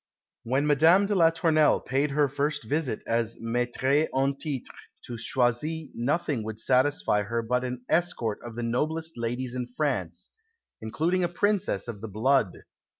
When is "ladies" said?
9.15-9.53